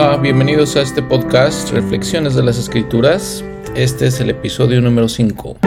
[0.00, 3.44] Bienvenidos a este podcast Reflexiones de las Escrituras.
[3.76, 5.58] Este es el episodio número 5.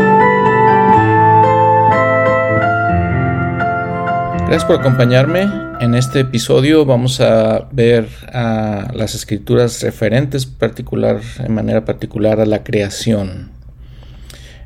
[4.48, 5.48] Gracias por acompañarme.
[5.82, 12.63] En este episodio vamos a ver las escrituras referentes particular, en manera particular a la
[12.63, 13.52] creación.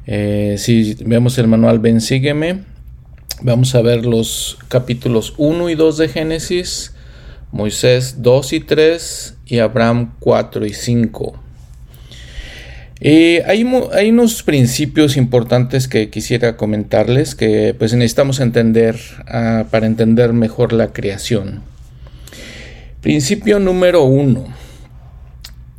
[0.05, 2.63] Eh, si vemos el manual Ven Sígueme,
[3.41, 6.93] vamos a ver los capítulos 1 y 2 de Génesis,
[7.51, 11.39] Moisés 2 y 3 y Abraham 4 y 5.
[12.99, 18.95] Y hay, hay, unos principios importantes que quisiera comentarles que pues necesitamos entender
[19.27, 21.61] uh, para entender mejor la creación.
[23.01, 24.45] Principio número uno.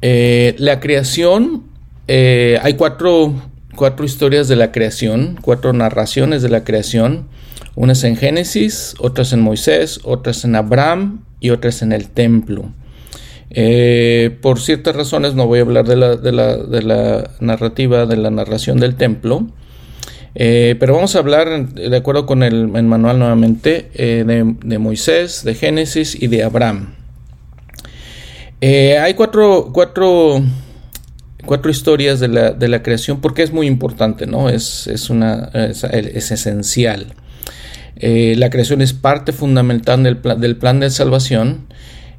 [0.00, 1.64] Eh, la creación,
[2.06, 3.34] eh, hay cuatro,
[3.74, 7.26] cuatro historias de la creación, cuatro narraciones de la creación.
[7.74, 12.72] Unas en Génesis, otras en Moisés, otras en Abraham y otras en el templo.
[13.50, 18.04] Eh, por ciertas razones no voy a hablar de la, de la, de la narrativa,
[18.06, 19.46] de la narración del templo,
[20.34, 25.54] eh, pero vamos a hablar, de acuerdo con el, manual nuevamente, eh, de, Moisés, de
[25.54, 26.94] Génesis y de Abraham.
[28.60, 30.42] hay cuatro, cuatro,
[31.46, 34.50] cuatro historias de la, creación porque es muy importante, ¿no?
[34.50, 35.46] Es, esencial.
[37.96, 41.66] la creación es parte fundamental del plan de salvación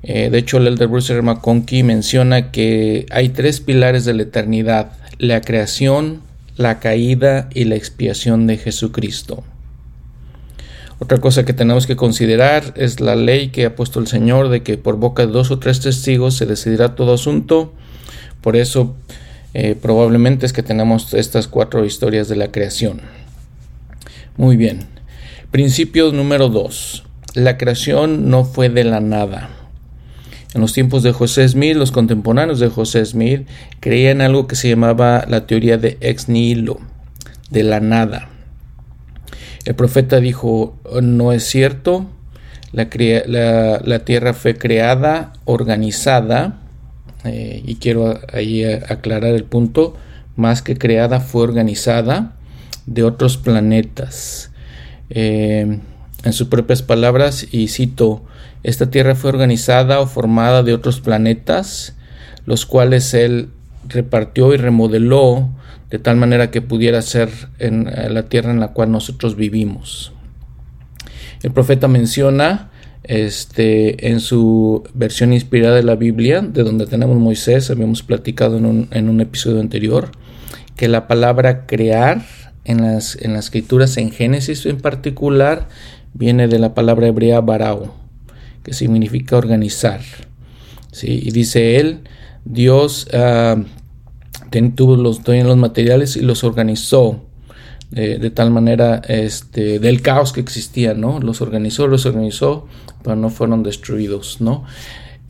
[0.03, 1.21] eh, de hecho, el elder Bruce.
[1.21, 6.21] McConkie menciona que hay tres pilares de la eternidad, la creación,
[6.55, 9.43] la caída y la expiación de Jesucristo.
[10.99, 14.63] Otra cosa que tenemos que considerar es la ley que ha puesto el Señor de
[14.63, 17.73] que por boca de dos o tres testigos se decidirá todo asunto.
[18.41, 18.95] Por eso
[19.53, 23.01] eh, probablemente es que tenemos estas cuatro historias de la creación.
[24.35, 24.87] Muy bien.
[25.51, 27.05] Principio número dos.
[27.33, 29.58] La creación no fue de la nada.
[30.53, 33.47] En los tiempos de José Smith, los contemporáneos de José Smith
[33.79, 36.79] creían algo que se llamaba la teoría de ex nihilo,
[37.51, 38.29] de la nada.
[39.65, 42.09] El profeta dijo, no es cierto,
[42.71, 42.89] la,
[44.05, 46.59] tierra fue creada, organizada,
[47.25, 49.95] eh, y quiero ahí aclarar el punto,
[50.35, 52.37] más que creada fue organizada
[52.87, 54.51] de otros planetas.
[55.11, 55.79] Eh,
[56.23, 58.23] en sus propias palabras, y cito,
[58.63, 61.95] esta Tierra fue organizada o formada de otros planetas,
[62.45, 63.49] los cuales él
[63.87, 65.49] repartió y remodeló
[65.89, 70.13] de tal manera que pudiera ser en eh, la Tierra en la cual nosotros vivimos.
[71.41, 72.69] El profeta menciona
[73.03, 78.65] este, en su versión inspirada de la Biblia, de donde tenemos Moisés, habíamos platicado en
[78.65, 80.11] un, en un episodio anterior,
[80.75, 82.25] que la palabra crear
[82.65, 85.67] en las, en las escrituras, en Génesis en particular,
[86.19, 87.95] viene de la palabra hebrea barao,
[88.63, 90.01] que significa organizar.
[90.91, 91.19] ¿sí?
[91.23, 92.01] Y dice él,
[92.45, 93.63] Dios uh,
[94.75, 97.25] tuvo los, los materiales y los organizó
[97.91, 101.19] de tal manera este, del caos que existía, ¿no?
[101.19, 102.67] Los organizó, los organizó,
[103.03, 104.63] pero no fueron destruidos, ¿no?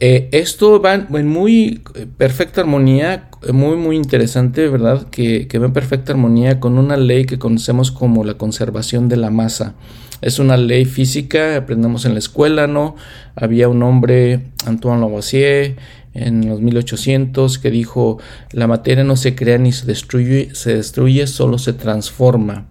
[0.01, 1.81] Eh, esto va en muy
[2.17, 5.07] perfecta armonía, muy muy interesante, ¿verdad?
[5.09, 9.17] Que, que va en perfecta armonía con una ley que conocemos como la conservación de
[9.17, 9.75] la masa.
[10.22, 12.96] Es una ley física, aprendemos en la escuela, ¿no?
[13.35, 15.78] Había un hombre, Antoine Lavoisier,
[16.13, 18.19] en los 1800, que dijo,
[18.52, 22.68] la materia no se crea ni se destruye, se destruye, solo se transforma.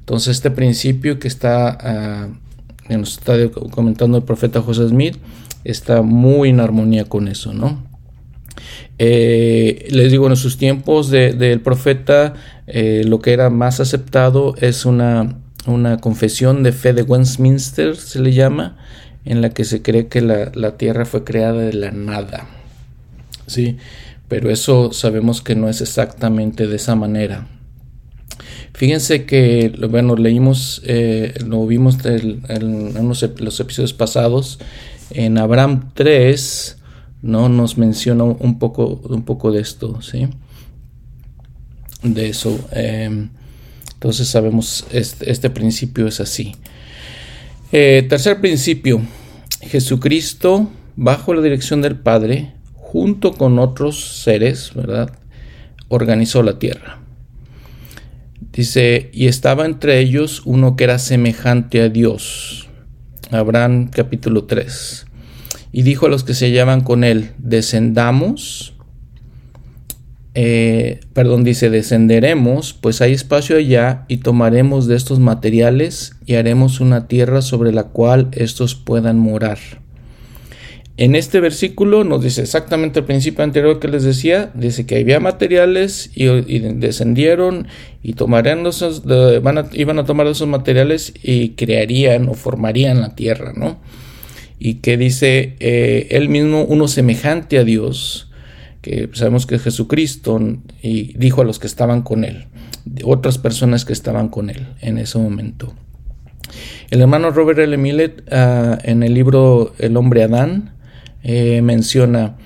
[0.00, 2.28] Entonces este principio que está,
[2.88, 3.34] uh, nos está
[3.70, 5.16] comentando el profeta José Smith,
[5.64, 7.90] está muy en armonía con eso, ¿no?
[8.98, 12.34] Eh, les digo, en sus tiempos del profeta,
[12.66, 18.20] eh, lo que era más aceptado es una una confesión de fe de Westminster, se
[18.20, 18.76] le llama,
[19.24, 22.46] en la que se cree que la, Tierra fue creada de la nada.
[23.46, 23.76] Sí,
[24.28, 27.46] pero eso sabemos que no es exactamente de esa manera.
[28.74, 34.58] Fíjense que, bueno, leímos, eh, lo vimos en los episodios pasados,
[35.10, 36.78] en Abraham 3,
[37.20, 37.48] ¿no?
[37.48, 40.28] Nos menciona un poco, un poco de esto, ¿sí?
[42.02, 42.58] De eso.
[42.72, 43.28] Eh,
[44.02, 46.56] entonces sabemos, este, este principio es así.
[47.70, 49.00] Eh, tercer principio,
[49.60, 55.12] Jesucristo, bajo la dirección del Padre, junto con otros seres, ¿verdad?
[55.86, 56.98] Organizó la tierra.
[58.52, 62.68] Dice, y estaba entre ellos uno que era semejante a Dios.
[63.30, 65.06] Abraham capítulo 3.
[65.70, 68.74] Y dijo a los que se hallaban con él, descendamos
[70.34, 76.80] eh, perdón, dice, descenderemos, pues hay espacio allá y tomaremos de estos materiales y haremos
[76.80, 79.58] una tierra sobre la cual estos puedan morar.
[80.96, 85.20] En este versículo nos dice exactamente el principio anterior que les decía, dice que había
[85.20, 86.26] materiales y,
[86.58, 87.66] descendieron
[88.02, 89.02] y tomarían esos,
[89.72, 93.80] iban a tomar esos materiales y crearían o formarían la tierra, ¿no?
[94.58, 98.30] Y que dice eh, él mismo uno semejante a Dios,
[98.82, 100.38] que sabemos que es Jesucristo,
[100.82, 102.46] y dijo a los que estaban con él,
[103.04, 105.72] otras personas que estaban con él en ese momento.
[106.90, 107.76] El hermano Robert L.
[107.78, 110.74] Millet ah, en el libro El hombre Adán
[111.22, 112.36] eh, menciona,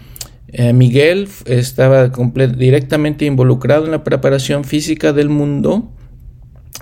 [0.49, 5.91] eh, Miguel estaba directamente involucrado en la preparación física del mundo,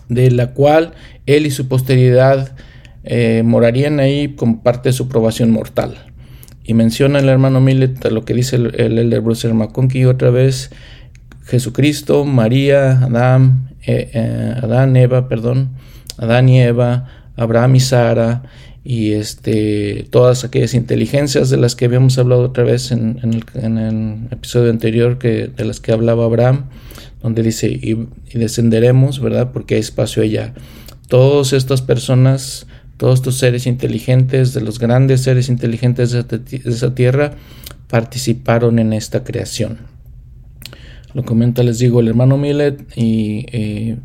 [0.09, 0.95] de la cual
[1.27, 2.57] él y su posteridad
[3.05, 6.13] eh, morarían ahí como parte de su probación mortal.
[6.64, 10.70] Y menciona el hermano Millet lo que dice el, el elder Bruce McConkie otra vez,
[11.44, 13.76] Jesucristo, María, Adán,
[14.62, 15.70] Adán, Eva, perdón,
[16.16, 17.06] Adán y Eva,
[17.37, 18.43] Abraham y Sara,
[18.84, 24.70] y este, todas aquellas inteligencias de las que habíamos hablado otra vez en, el, episodio
[24.70, 26.66] anterior que, de las que hablaba Abraham,
[27.22, 29.52] donde dice, y, descenderemos, ¿verdad?
[29.52, 30.52] Porque hay espacio allá.
[31.08, 32.66] Todas estas personas,
[32.96, 36.25] todos estos seres inteligentes, de los grandes seres inteligentes de
[36.64, 37.32] esa, tierra,
[37.88, 39.79] participaron en esta creación.
[41.12, 43.99] Lo comenta, les digo, el hermano Millet y eh,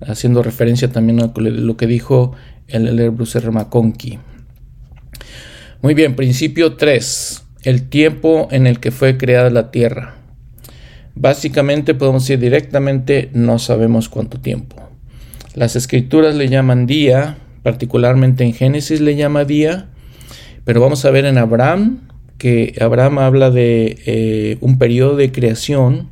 [0.00, 2.32] haciendo referencia también a lo que dijo
[2.68, 3.50] el Elder Bruce R.
[3.50, 4.18] McConkie.
[5.82, 7.42] Muy bien, principio 3.
[7.62, 10.14] El tiempo en el que fue creada la tierra.
[11.14, 14.76] Básicamente podemos decir directamente no sabemos cuánto tiempo.
[15.54, 19.88] Las escrituras le llaman día, particularmente en Génesis le llama día,
[20.64, 22.02] pero vamos a ver en Abraham
[22.38, 26.10] que Abraham habla de eh, un periodo de creación,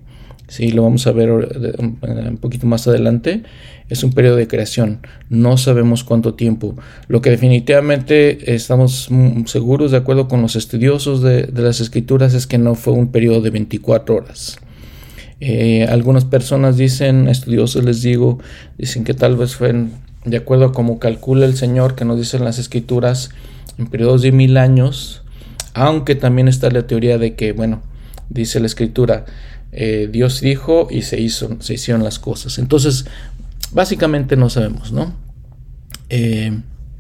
[0.49, 3.43] sí, lo vamos a ver un poquito más adelante,
[3.91, 5.01] es un periodo de creación.
[5.29, 6.75] No sabemos cuánto tiempo.
[7.09, 9.11] Lo que definitivamente estamos
[9.45, 13.43] seguros, de acuerdo con los estudiosos de, las escrituras, es que no fue un periodo
[13.43, 14.59] de 24 horas.
[15.41, 18.39] Eh, algunas personas dicen, estudiosos les digo,
[18.79, 19.75] dicen que tal vez fue
[20.25, 23.31] de acuerdo a como calcula el Señor, que nos dicen las escrituras,
[23.79, 25.23] en periodos de mil años,
[25.75, 27.83] aunque también está la teoría de que, bueno,
[28.29, 29.25] dice la escritura,
[29.73, 32.59] eh, Dios dijo y se hizo, se hicieron las cosas.
[32.59, 33.07] Entonces,
[33.73, 35.15] Básicamente no sabemos, ¿no?
[36.11, 36.53] Eh,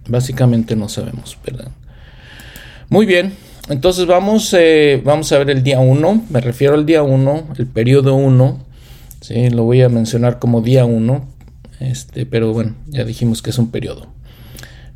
[0.09, 1.69] básicamente no sabemos, ¿verdad?
[2.89, 3.35] Muy bien,
[3.69, 7.67] entonces vamos, eh, vamos a ver el día 1, me refiero al día 1, el
[7.67, 8.65] periodo 1,
[9.21, 9.51] ¿sí?
[9.51, 11.29] lo voy a mencionar como día 1,
[11.83, 14.13] este, pero bueno, ya dijimos que es un periodo,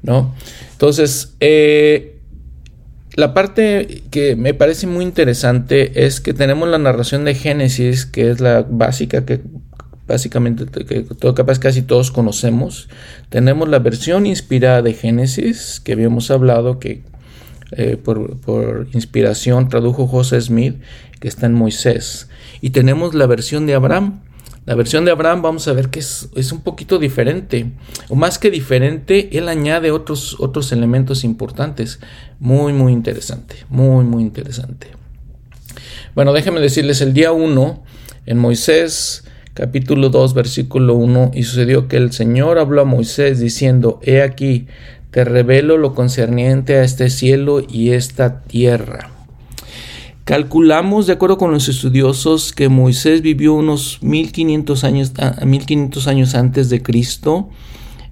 [0.03, 0.35] ¿no?
[0.73, 2.21] Entonces, eh,
[3.15, 8.31] la parte que me parece muy interesante es que tenemos la narración de Génesis, que
[8.31, 9.41] es la básica que
[10.07, 12.89] básicamente todo, capaz casi todos conocemos.
[13.29, 17.03] Tenemos la versión inspirada de Génesis, que habíamos hablado, que
[17.73, 20.77] eh, por, inspiración tradujo José Smith,
[21.19, 22.29] que está en Moisés.
[22.61, 24.21] Y tenemos la versión de Abraham.
[24.67, 27.71] La versión de Abraham vamos a ver que es, un poquito diferente,
[28.09, 32.01] o más que diferente, él añade otros, otros elementos importantes.
[32.41, 34.89] Muy, muy interesante, muy, muy interesante.
[36.17, 37.85] Bueno, déjenme decirles, el día 1
[38.27, 39.23] en Moisés
[39.55, 44.67] capítulo 2, versículo 1, y sucedió que el Señor habló a Moisés diciendo, He aquí,
[45.13, 49.16] te revelo lo concerniente a este cielo y esta tierra.
[50.27, 56.35] Calculamos, de acuerdo con los estudiosos, que Moisés vivió unos 1500 años, 1500 ah, años
[56.35, 57.49] antes de Cristo.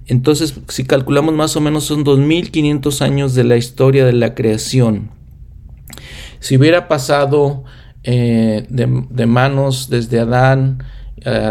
[0.06, 5.10] Entonces, si calculamos más o menos son 2500 años de la historia de la creación.
[6.38, 7.64] Si hubiera pasado
[8.04, 10.84] eh, de manos desde Adán,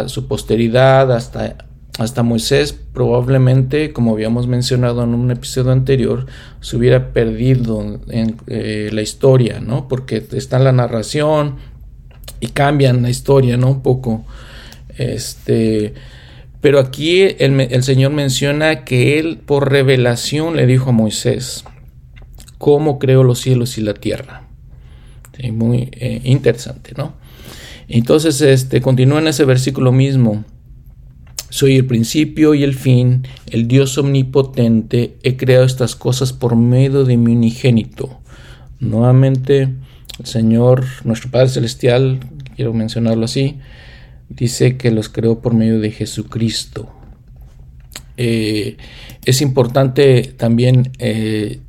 [0.06, 1.58] su posteridad hasta,
[2.00, 6.26] hasta Moisés, probablemente, como habíamos mencionado en un episodio anterior,
[6.60, 9.88] se hubiera perdido en eh, la historia, ¿no?
[9.88, 11.58] Porque está en la narración
[12.40, 13.70] y cambian la historia, ¿no?
[13.70, 14.26] Un poco.
[14.98, 15.94] Este.
[16.62, 21.66] Pero aquí el, Señor menciona que Él por revelación le dijo a Moisés
[22.58, 24.48] cómo creó los cielos y la tierra.
[25.52, 27.14] muy eh, interesante, ¿no?
[27.90, 30.46] Entonces, este, continúa en ese versículo mismo.
[31.54, 37.04] Soy el principio y el fin, el Dios omnipotente, he creado estas cosas por medio
[37.04, 38.22] de mi unigénito.
[38.80, 39.70] Nuevamente,
[40.18, 42.22] el Señor, nuestro Padre Celestial,
[42.56, 43.60] quiero mencionarlo así,
[44.30, 46.92] dice que los creó por medio de Jesucristo.
[48.18, 48.78] Eh,
[49.24, 51.60] es importante también eh,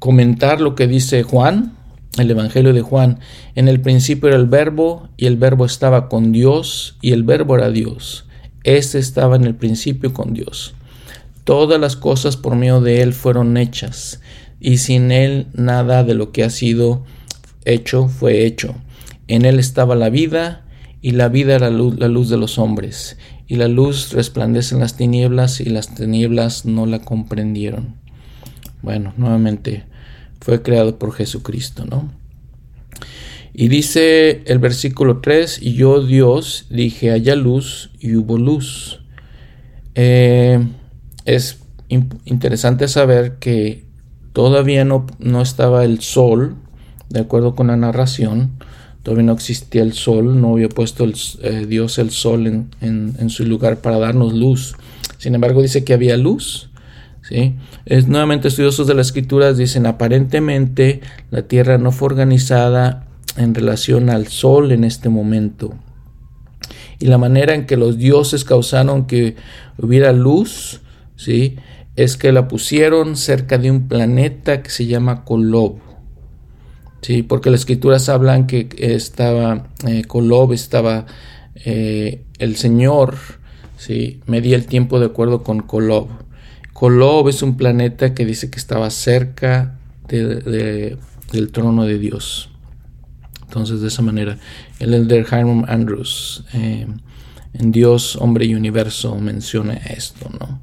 [0.00, 1.78] comentar lo que dice Juan,
[2.18, 3.20] el Evangelio de Juan,
[3.54, 7.56] en el principio era el verbo y el verbo estaba con Dios y el verbo
[7.56, 8.26] era Dios.
[8.64, 10.74] Este estaba en el principio con Dios.
[11.44, 14.20] Todas las cosas por medio de él fueron hechas
[14.60, 17.04] y sin él nada de lo que ha sido
[17.64, 18.74] hecho fue hecho.
[19.26, 20.64] En él estaba la vida,
[21.00, 23.16] y la vida era la luz, la luz de los hombres,
[23.48, 27.96] y la luz resplandece en las tinieblas, y las tinieblas no la comprendieron.
[28.82, 29.84] Bueno, nuevamente
[30.40, 32.12] fue creado por Jesucristo, ¿no?
[33.54, 39.00] Y dice el versículo 3, y yo Dios dije, haya luz, y hubo luz.
[39.94, 40.58] Eh,
[41.26, 43.84] es interesante saber que
[44.32, 46.56] todavía no, no estaba el sol,
[47.10, 48.52] de acuerdo con la narración,
[49.02, 53.28] todavía no existía el sol, no había puesto el, eh, Dios el sol en, en,
[53.28, 54.76] su lugar para darnos luz.
[55.18, 56.70] Sin embargo, dice que había luz.
[57.20, 57.54] ¿sí?
[57.84, 64.10] Es, nuevamente, estudiosos de las escrituras dicen, aparentemente la tierra no fue organizada en relación
[64.10, 65.74] al sol en este momento.
[66.98, 69.36] Y la manera en que los dioses causaron que
[69.78, 70.80] hubiera luz,
[71.16, 71.56] ¿sí?
[71.96, 75.78] es que la pusieron cerca de un planeta que se llama Kolob.
[77.00, 81.06] Sí, porque las escrituras hablan que estaba eh, Kolob, estaba
[81.64, 83.16] eh, el Señor,
[83.76, 86.08] sí, medía el tiempo de acuerdo con Kolob.
[86.72, 90.98] Kolob es un planeta que dice que estaba cerca del
[91.52, 92.51] trono de Dios.
[93.52, 94.38] Entonces, de esa manera,
[94.78, 96.86] el elder Hiram Andrews eh,
[97.52, 100.58] en Dios, hombre y universo menciona esto, ¿no?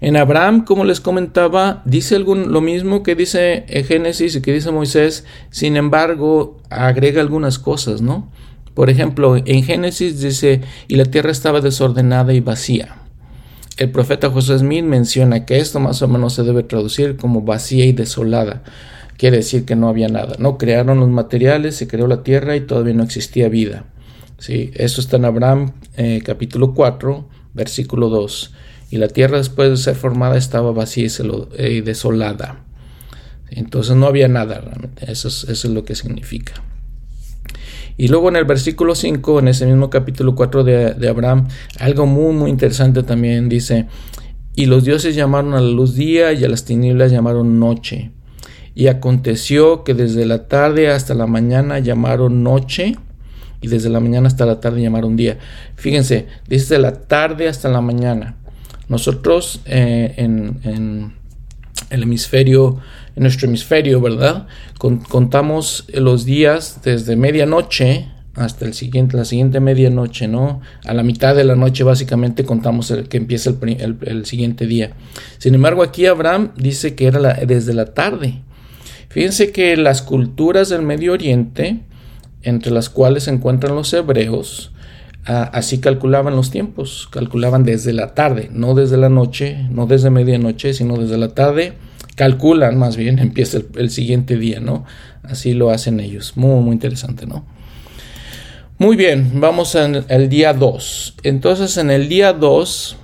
[0.00, 5.26] En Abraham, como les comentaba, dice lo mismo que dice Génesis y que dice Moisés,
[5.50, 8.32] sin embargo, agrega algunas cosas, ¿no?
[8.72, 12.96] Por ejemplo, en Génesis dice, y la tierra estaba desordenada y vacía.
[13.76, 17.84] El profeta José Smith menciona que esto más o menos se debe traducir como vacía
[17.84, 18.62] y desolada.
[19.22, 20.34] Quiere decir que no había nada.
[20.40, 23.84] No crearon los materiales, se creó la tierra y todavía no existía vida.
[24.38, 24.72] ¿Sí?
[24.74, 28.52] Eso está en Abraham eh, capítulo 4, versículo 2
[28.90, 31.06] y la tierra después de ser formada estaba vacía
[31.56, 32.64] y desolada.
[33.48, 36.54] Entonces no había nada realmente, eso es, lo que significa.
[37.96, 41.46] Y luego en el versículo 5, en ese mismo capítulo 4 de, de, Abraham,
[41.78, 43.86] algo muy, muy interesante también dice,
[44.56, 48.10] y los dioses llamaron a la luz día y a las tinieblas llamaron noche.
[48.74, 52.96] Y aconteció que desde la tarde hasta la mañana llamaron noche
[53.60, 55.38] y desde la mañana hasta la tarde llamaron día.
[55.76, 58.36] Fíjense, desde la tarde hasta la mañana.
[58.88, 61.14] Nosotros eh, en,
[61.90, 62.78] el hemisferio,
[63.14, 64.46] en nuestro hemisferio, ¿verdad?
[64.78, 70.60] contamos los días desde medianoche hasta el siguiente, la siguiente medianoche, ¿no?
[70.84, 74.92] A la mitad de la noche básicamente contamos el, que empieza el, siguiente día.
[75.38, 78.42] Sin embargo, aquí Abraham dice que era desde la tarde.
[79.12, 81.80] Fíjense que las culturas del Medio Oriente,
[82.42, 84.72] entre las cuales se encuentran los hebreos,
[85.26, 90.72] así calculaban los tiempos, calculaban desde la tarde, no desde la noche, no desde medianoche,
[90.72, 91.74] sino desde la tarde,
[92.16, 94.86] calculan más bien, empieza el, siguiente día, ¿no?
[95.22, 97.44] Así lo hacen ellos, muy, muy interesante, ¿no?
[98.78, 101.16] Muy bien, vamos al día 2.
[101.22, 102.96] Entonces, en el día 2,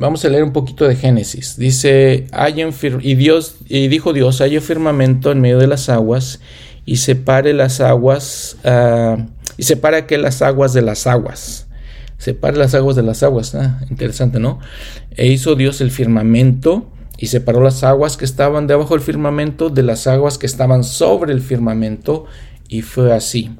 [0.00, 1.56] vamos a leer un poquito de Génesis.
[1.56, 2.64] Dice, hay
[3.02, 6.40] y Dios, y dijo Dios, hay firmamento en medio de las aguas,
[6.86, 8.56] y separe las aguas.
[8.64, 9.22] Uh,
[9.56, 11.66] y separa que las aguas de las aguas.
[12.16, 13.54] Separa las aguas de las aguas.
[13.54, 14.58] Ah, interesante, ¿no?
[15.10, 19.82] E hizo Dios el firmamento y separó las aguas que estaban debajo del firmamento de
[19.82, 22.24] las aguas que estaban sobre el firmamento
[22.68, 23.50] y fue así.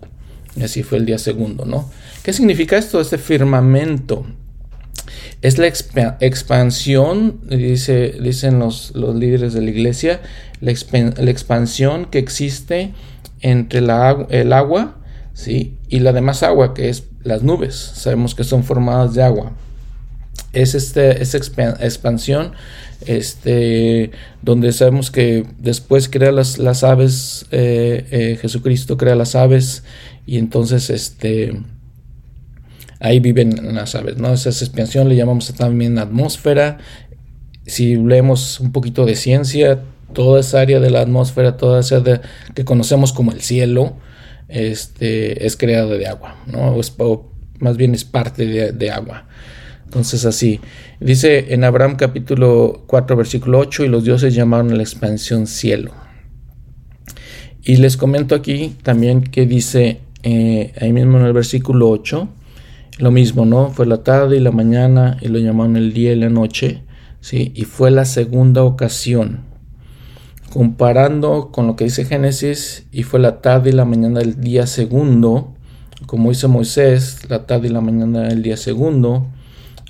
[0.57, 1.91] Y así fue el día segundo, ¿no?
[2.23, 3.01] ¿Qué significa esto?
[3.01, 4.25] Este firmamento
[5.43, 10.21] es la expansión, dice, dicen los, los, líderes de la iglesia,
[10.61, 12.93] la, expansión que existe
[13.41, 15.01] entre la, el agua
[15.41, 15.77] ¿sí?
[15.89, 19.53] Y la demás agua, que es las nubes, sabemos que son formadas de agua.
[20.53, 22.53] Es este, esta expansión
[23.07, 24.11] este,
[24.43, 29.85] donde sabemos que después crea las, las aves, eh, eh, Jesucristo crea las aves
[30.27, 31.63] y entonces este,
[33.01, 34.33] ahí viven las aves, ¿no?
[34.33, 36.79] Esa expansión le llamamos también atmósfera.
[37.67, 42.21] Si leemos un poquito de ciencia, toda esa área de la atmósfera, toda esa de,
[42.55, 43.97] que conocemos como el cielo,
[44.49, 46.77] este, es creado de agua, ¿no?
[47.61, 49.27] más bien es parte de, agua.
[49.85, 50.61] Entonces así,
[51.01, 55.93] dice en Abraham capítulo 4 versículo 8, y los dioses llamaron a la expansión cielo.
[57.63, 62.29] Y les comento aquí también que dice eh, ahí mismo en el versículo 8,
[63.01, 63.71] lo mismo, ¿no?
[63.71, 66.83] Fue la tarde y la mañana y lo llamaron el día y la noche,
[67.21, 67.53] ¿sí?
[67.55, 69.51] Y fue la segunda ocasión
[70.51, 74.67] comparando con lo que dice Génesis, y fue la tarde y la mañana del día
[74.67, 75.55] segundo,
[76.07, 79.29] como dice Moisés, la tarde y la mañana del día segundo,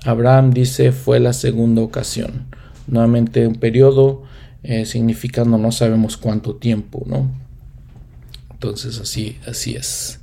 [0.05, 2.47] Abraham dice fue la segunda ocasión.
[2.87, 4.23] Nuevamente un periodo
[4.63, 7.31] eh, significando no sabemos cuánto tiempo, ¿no?
[8.51, 10.20] Entonces así, así es.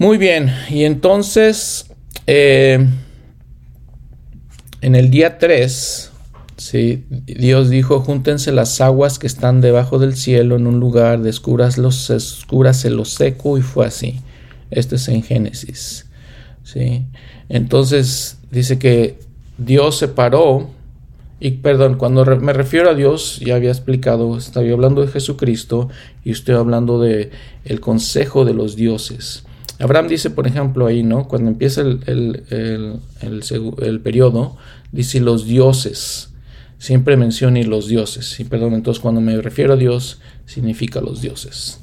[0.00, 1.90] Muy bien, y entonces
[2.26, 2.86] eh,
[4.80, 6.10] en el día 3,
[6.56, 7.04] ¿sí?
[7.26, 13.04] Dios dijo, júntense las aguas que están debajo del cielo en un lugar, descúbrase lo
[13.04, 14.20] seco y fue así.
[14.70, 16.06] Esto es en Génesis.
[16.62, 17.04] ¿sí?
[17.50, 19.18] Entonces dice que
[19.58, 20.70] Dios separó,
[21.40, 25.90] y perdón, cuando me refiero a Dios, ya había explicado, estaba hablando de Jesucristo
[26.24, 27.32] y estoy hablando de
[27.66, 29.44] el consejo de los dioses.
[29.80, 31.26] Abraham dice, por ejemplo, ahí, ¿no?
[31.26, 34.56] Cuando empieza el, el, periodo,
[34.92, 36.28] dice los dioses.
[36.78, 38.38] Siempre menciona los dioses.
[38.40, 41.80] Y perdón, entonces cuando me refiero a Dios, significa los dioses.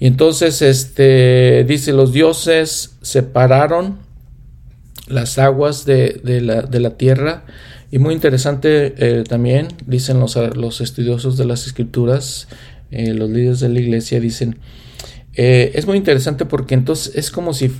[0.00, 3.98] Y entonces, este, dice, los dioses separaron
[5.08, 7.44] las aguas de, la, tierra.
[7.90, 12.48] Y muy interesante eh, también, dicen los, los, estudiosos de las escrituras,
[12.90, 14.58] eh, los líderes de la iglesia, dicen,
[15.40, 17.70] eh, es muy interesante porque entonces es como si,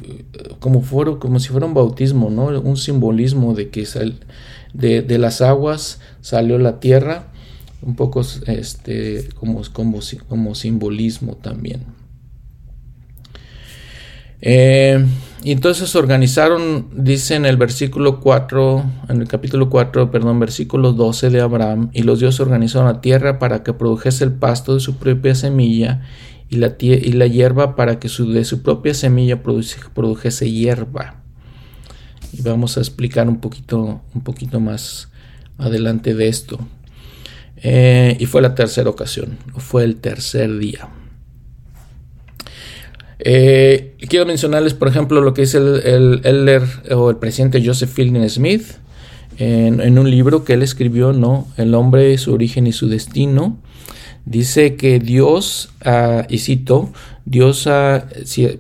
[0.61, 2.47] como fuera, como si fuera un bautismo, ¿no?
[2.61, 4.21] Un simbolismo de que sal,
[4.73, 7.33] de, las aguas salió la tierra,
[7.83, 9.99] un poco este, como, como,
[10.29, 11.83] como simbolismo también.
[14.41, 15.05] Eh,
[15.43, 21.31] y entonces organizaron, dice en el versículo 4, en el capítulo 4, perdón, versículo 12
[21.31, 24.95] de Abraham, y los dioses organizaron la tierra para que produjese el pasto de su
[24.95, 26.03] propia semilla
[26.51, 31.23] y la, y la hierba para que su, de su propia semilla produjese hierba.
[32.33, 35.09] Y vamos a explicar un poquito, un poquito más
[35.59, 36.59] adelante de esto.
[37.57, 40.89] Eh, y fue la tercera ocasión, fue el tercer día.
[43.19, 46.63] Eh, quiero mencionarles, por ejemplo, lo que dice el, el
[46.93, 48.75] o el presidente Joseph Fielding Smith
[49.39, 51.49] en, en, un libro que él escribió, ¿no?
[51.57, 53.59] El hombre, su origen y su destino.
[54.29, 56.93] Dice que Dios, uh, y cito,
[57.25, 58.09] Dios ha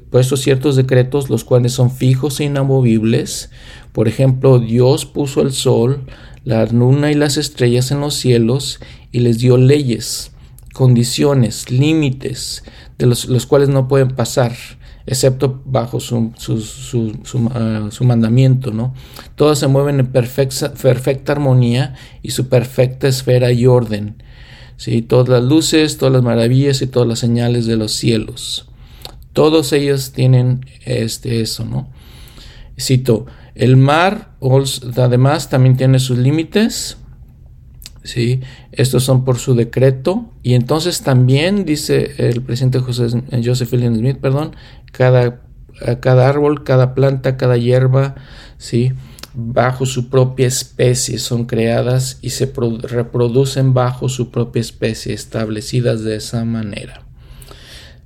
[0.08, 3.50] puesto ciertos decretos los cuales son fijos e inamovibles.
[3.92, 6.06] Por ejemplo, Dios puso el sol,
[6.44, 8.80] la luna y las estrellas en los cielos
[9.12, 10.32] y les dio leyes,
[10.72, 12.64] condiciones, límites,
[12.96, 14.56] de los, cuales no pueden pasar
[15.04, 18.94] excepto bajo su, su, mandamiento, ¿no?
[19.36, 24.22] Todas se mueven en perfecta armonía y su perfecta esfera y orden.
[24.78, 25.02] ¿Sí?
[25.02, 28.66] todas las luces, todas las maravillas y todas las señales de los cielos.
[29.34, 31.90] Todos ellos tienen este, eso, ¿no?
[32.80, 34.30] Cito, el mar
[34.96, 36.96] además también tiene sus límites,
[38.04, 38.40] ¿sí?
[38.72, 44.18] Estos son por su decreto y entonces también dice el presidente José, Joseph William Smith,
[44.18, 44.54] perdón,
[44.92, 45.42] cada,
[46.00, 48.14] cada árbol, cada planta, cada hierba,
[48.58, 48.92] ¿sí?
[49.40, 56.16] Bajo su propia especie, son creadas y se reproducen bajo su propia especie, establecidas de
[56.16, 57.02] esa manera.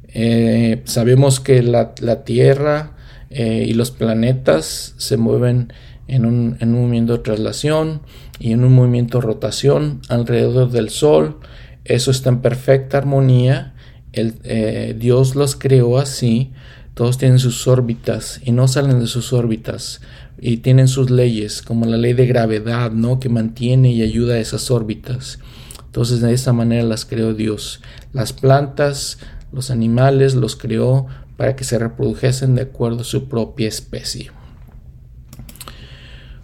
[0.09, 2.97] Eh, sabemos que la, Tierra
[3.31, 5.73] eh, y los planetas se mueven
[6.07, 8.03] en un, movimiento de traslación
[8.39, 11.39] y en un movimiento de rotación alrededor del Sol.
[11.87, 13.73] Eso está en perfecta armonía.
[14.13, 16.53] El, eh, Dios los creó así.
[16.93, 20.03] Todos tienen sus órbitas y no salen de sus órbitas
[20.45, 23.21] y tienen sus leyes, como la ley de gravedad, ¿no?
[23.21, 25.39] Que mantiene y ayuda a esas órbitas.
[25.87, 27.81] Entonces de esa manera las creó Dios.
[28.13, 29.19] Las plantas,
[29.53, 34.33] los animales los creó para que se reprodujesen de acuerdo a su propia especie.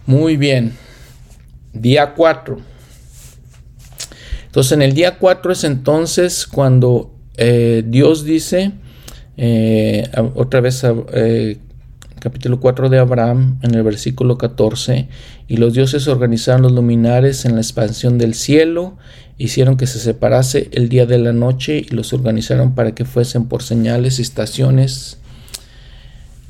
[0.06, 0.74] Muy bien.
[1.72, 2.56] Día 4.
[4.46, 8.74] Entonces en el día 4 es entonces cuando eh, Dios dice,
[9.36, 11.58] eh, otra vez eh,
[12.18, 15.08] capítulo 4 de Abraham, en el versículo 14,
[15.46, 18.96] y los dioses organizaron los luminares en la expansión del cielo,
[19.38, 23.46] hicieron que se separase el día de la noche y los organizaron para que fuesen
[23.46, 25.18] por señales estaciones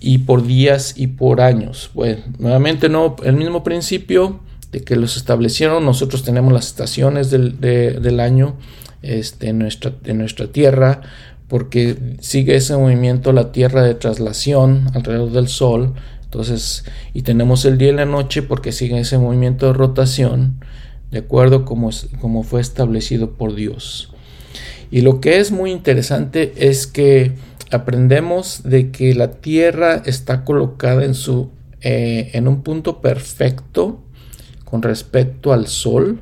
[0.00, 1.90] y por días y por años.
[1.94, 4.40] Bueno, nuevamente no, el mismo principio
[4.72, 8.56] de que los establecieron, nosotros tenemos las estaciones del, del año
[9.02, 11.02] este, nuestra, en nuestra tierra,
[11.48, 15.94] porque sigue ese movimiento la Tierra de traslación alrededor del Sol.
[16.24, 16.84] Entonces,
[17.14, 20.60] y tenemos el día y la noche porque sigue ese movimiento de rotación,
[21.10, 24.12] de acuerdo como, como fue establecido por Dios.
[24.90, 27.32] Y lo que es muy interesante es que
[27.70, 34.02] aprendemos de que la Tierra está colocada en, su, eh, en un punto perfecto
[34.64, 36.20] con respecto al Sol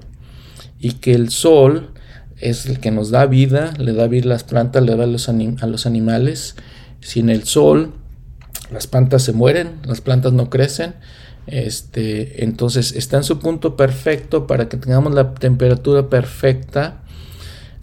[0.79, 1.91] y que el Sol
[2.39, 5.07] es el que nos da vida, le da vida a las plantas, le da a
[5.07, 6.57] los, a los animales.
[7.01, 7.93] Sin el sol,
[8.71, 10.95] las plantas se mueren, las plantas no crecen.
[11.47, 17.03] Este, entonces está en su punto perfecto para que tengamos la temperatura perfecta.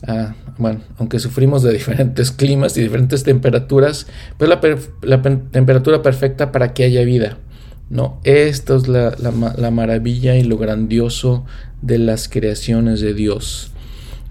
[0.05, 4.61] Ah, bueno, aunque sufrimos de diferentes climas y diferentes temperaturas, pero la,
[5.01, 7.37] la temperatura perfecta para que haya vida.
[7.89, 11.45] No, esto es la, la, maravilla y lo grandioso
[11.81, 13.72] de las creaciones de Dios.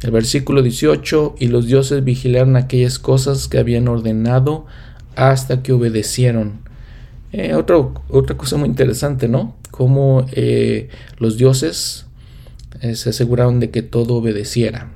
[0.02, 4.66] El versículo 18, y los dioses vigilaron aquellas cosas que habían ordenado
[5.14, 6.60] hasta que obedecieron.
[7.32, 9.56] Eh, otra cosa muy interesante, ¿no?
[9.70, 12.06] Cómo eh, los dioses
[12.80, 14.90] eh, se aseguraron de que todo obedeciera.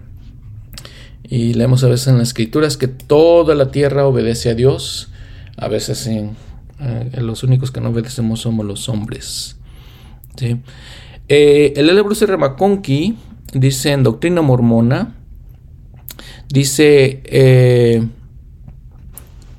[1.22, 5.10] Y leemos a veces en las escrituras que toda la tierra obedece a Dios.
[5.56, 6.08] A veces
[7.18, 9.56] los únicos que no obedecemos somos los hombres.
[10.36, 10.60] ¿sí?
[11.28, 12.02] el L.
[12.02, 12.26] Bruce
[13.52, 15.14] dice en Doctrina Mormona,
[16.48, 17.22] dice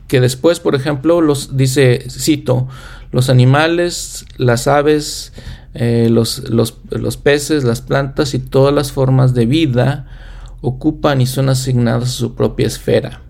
[0.08, 2.68] que después, por ejemplo, los dice, cito,
[3.12, 5.34] los animales, las aves,
[5.74, 10.08] eh, los, los, peces, las plantas y todas las formas de vida
[10.62, 13.22] ocupan y son asignadas a su propia esfera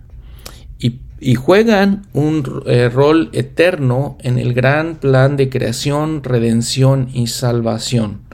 [1.19, 8.26] y, juegan un eh, rol eterno en el gran plan de creación, redención y salvación.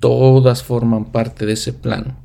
[0.00, 2.16] Todas forman parte de ese plan.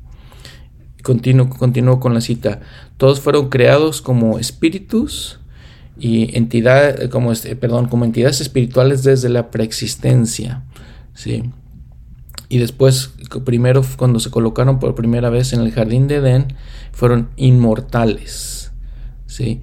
[1.02, 2.60] Continúo, con la cita.
[2.96, 5.38] Todos fueron creados como espíritus
[5.98, 6.32] y
[7.10, 10.64] como, este, perdón, como entidades espirituales desde la preexistencia.
[11.14, 11.44] ¿sí?
[12.48, 13.12] Y después,
[13.44, 16.54] primero, cuando se colocaron por primera vez en el jardín de Edén,
[16.92, 18.72] fueron inmortales.
[19.26, 19.60] ¿sí?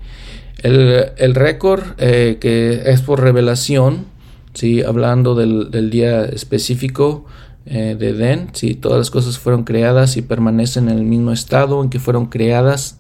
[0.60, 4.06] El, récord eh, que es por revelación,
[4.54, 4.82] ¿sí?
[4.82, 7.26] hablando del día específico,
[7.66, 11.82] eh, de Edén, si todas las cosas fueron creadas y permanecen en el mismo estado
[11.82, 12.98] en que fueron creadas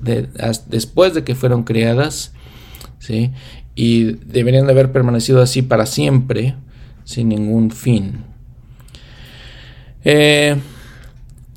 [0.70, 2.34] después de que fueron creadas,
[3.76, 6.56] y deberían de haber permanecido así para siempre,
[7.04, 8.24] sin ningún fin.
[10.06, 10.58] Eh,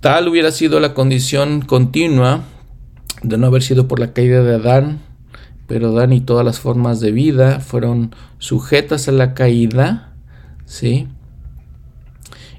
[0.00, 2.44] tal hubiera sido la condición continua
[3.22, 5.00] de no haber sido por la caída de Adán,
[5.66, 10.14] pero Adán y todas las formas de vida fueron sujetas a la caída,
[10.64, 11.08] ¿sí?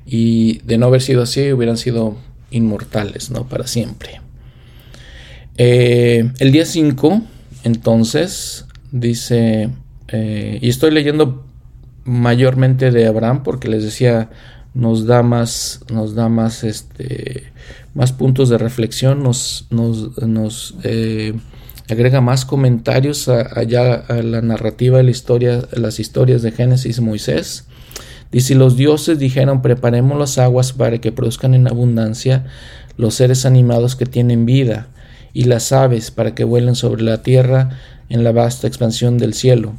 [0.08, 2.15] Y de no haber sido así hubieran sido
[2.50, 3.48] inmortales, ¿no?
[3.48, 4.22] Para siempre.
[5.58, 7.22] Eh, el día 5,
[7.63, 9.70] entonces, dice,
[10.08, 11.46] eh, y estoy leyendo
[12.06, 14.30] mayormente de Abraham porque les decía,
[14.74, 17.52] nos da más, nos da más, este,
[17.93, 21.34] más puntos de reflexión, nos, nos, eh,
[21.89, 27.66] agrega más comentarios allá a la narrativa de la historia, las historias de Génesis Moisés.
[28.32, 32.46] Dice, los dioses dijeron, preparemos las aguas para que produzcan en abundancia
[32.98, 34.88] los seres animados que tienen vida,
[35.34, 37.78] y las aves para que vuelen sobre la tierra
[38.10, 39.76] en la vasta expansión del cielo.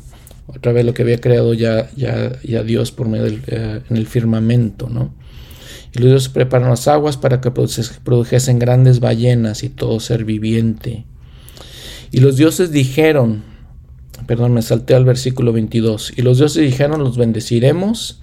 [0.47, 3.97] Otra vez lo que había creado ya, ya, ya Dios por medio del eh, en
[3.97, 5.13] el firmamento, ¿no?
[5.95, 11.05] Y los dioses preparan las aguas para que produjesen grandes ballenas y todo ser viviente.
[12.13, 13.43] Y los dioses dijeron,
[14.27, 18.23] perdón, me salté al versículo 22, y los dioses dijeron, los bendeciremos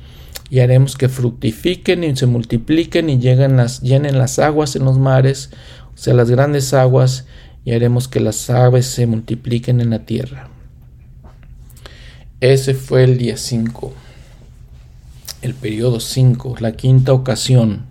[0.49, 4.99] y haremos que fructifiquen y se multipliquen y lleguen las, llenen las aguas en los
[4.99, 5.49] mares,
[5.93, 7.25] o sea, las grandes aguas,
[7.63, 10.49] y haremos que las aves se multipliquen en la tierra.
[12.41, 13.93] Ese fue el día 5,
[15.41, 17.85] el periodo 5, la quinta ocasión.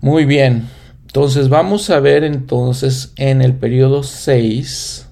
[0.00, 0.68] Muy bien,
[1.02, 5.06] entonces vamos a ver entonces en el periodo 6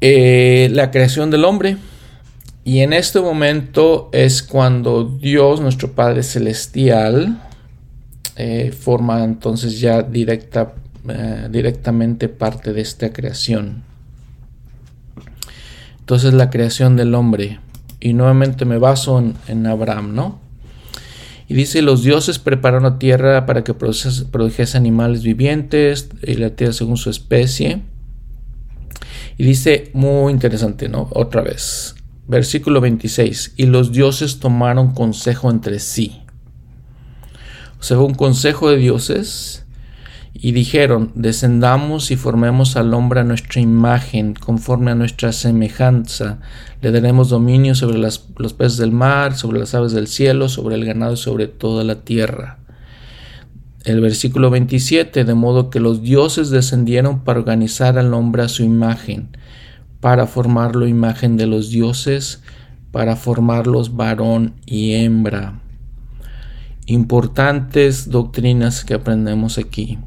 [0.00, 1.78] eh, la creación del hombre.
[2.66, 7.40] Y en este momento es cuando Dios, nuestro Padre Celestial,
[8.34, 10.74] eh, forma entonces ya directa,
[11.08, 13.84] eh, directamente parte de esta creación.
[16.00, 17.60] Entonces la creación del hombre.
[18.00, 20.40] Y nuevamente me baso en, Abraham, ¿no?
[21.46, 26.72] Y dice, los dioses prepararon la tierra para que produjese animales vivientes y la tierra
[26.72, 27.82] según su especie.
[29.38, 31.08] Y dice, muy interesante, ¿no?
[31.12, 31.95] Otra vez.
[32.28, 33.54] Versículo 26.
[33.56, 36.22] Y los dioses tomaron consejo entre sí.
[37.78, 39.64] O sea, un consejo de dioses
[40.32, 46.40] y dijeron, descendamos y formemos al hombre a nuestra imagen, conforme a nuestra semejanza.
[46.82, 48.18] Le daremos dominio sobre los
[48.52, 52.00] peces del mar, sobre las aves del cielo, sobre el ganado y sobre toda la
[52.00, 52.58] tierra.
[53.84, 58.64] El versículo 27, de modo que los dioses descendieron para organizar al hombre a su
[58.64, 59.28] imagen
[60.06, 62.40] para formarlo imagen de los dioses,
[62.92, 65.58] para formarlos varón y hembra.
[66.86, 69.98] Importantes doctrinas que aprendemos aquí.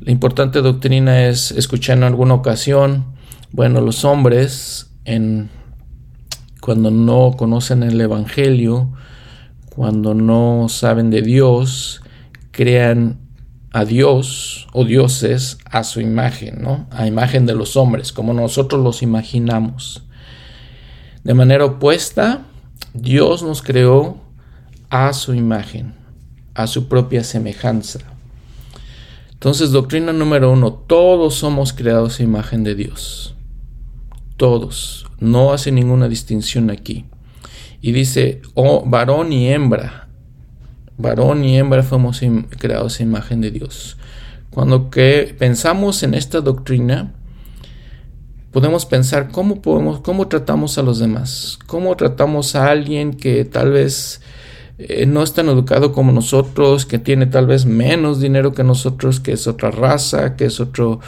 [0.00, 3.04] La importante doctrina es, escuché en alguna ocasión,
[3.50, 4.90] bueno, los hombres
[6.62, 8.90] cuando no conocen el Evangelio,
[9.68, 12.00] cuando no saben de Dios,
[12.52, 13.18] crean
[13.72, 16.86] a Dios o dioses a su imagen, ¿no?
[16.90, 20.04] A imagen de los hombres, como nosotros los imaginamos.
[21.24, 22.42] De manera opuesta,
[22.92, 24.18] Dios nos creó
[24.90, 25.94] a su imagen,
[26.54, 28.00] a su propia semejanza.
[29.32, 33.34] Entonces, doctrina número uno, todos somos creados a imagen de Dios.
[34.36, 35.06] Todos.
[35.18, 37.06] No hace ninguna distinción aquí.
[37.80, 40.08] Y dice, oh, varón y hembra.
[41.02, 42.20] Varón y hembra fuimos
[42.58, 43.98] creados a imagen de Dios.
[44.50, 47.12] Cuando que pensamos en esta doctrina,
[48.52, 53.70] podemos pensar cómo podemos, cómo tratamos a los demás, cómo tratamos a alguien que tal
[53.70, 54.20] vez
[54.78, 59.20] eh, no es tan educado como nosotros, que tiene tal vez menos dinero que nosotros,
[59.20, 61.00] que es otra raza, que es otro,